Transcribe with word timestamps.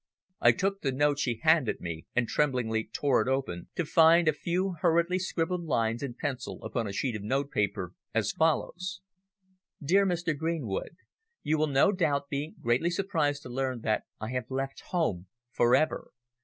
I 0.39 0.51
took 0.51 0.81
the 0.81 0.91
note 0.91 1.19
she 1.19 1.41
handed 1.43 1.79
me 1.79 2.07
and 2.15 2.27
tremblingly 2.27 2.89
tore 2.91 3.21
it 3.21 3.27
open, 3.27 3.67
to 3.75 3.85
find 3.85 4.27
a 4.27 4.33
few 4.33 4.73
hurriedly 4.81 5.19
scribbled 5.19 5.65
lines 5.65 6.01
in 6.01 6.15
pencil 6.15 6.63
upon 6.63 6.87
a 6.87 6.91
sheet 6.91 7.15
of 7.15 7.21
notepaper, 7.21 7.93
as 8.11 8.31
follows: 8.31 9.01
"Dear 9.79 10.07
Mr. 10.07 10.35
Greenwood, 10.35 10.95
You 11.43 11.59
will 11.59 11.67
no 11.67 11.91
doubt 11.91 12.29
be 12.29 12.55
greatly 12.59 12.89
surprised 12.89 13.43
to 13.43 13.49
learn 13.49 13.81
that 13.81 14.05
I 14.19 14.31
have 14.31 14.49
left 14.49 14.81
home 14.87 15.27
for 15.51 15.75
ever. 15.75 16.09